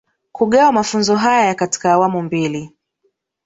Kugawa 0.31 0.71
mafunzo 0.71 1.15
haya 1.15 1.55
katika 1.55 1.93
awamu 1.93 2.21
mbili 2.21 2.71